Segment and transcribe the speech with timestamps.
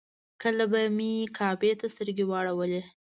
[0.41, 2.81] کله به مې کعبې ته سترګې واړولې.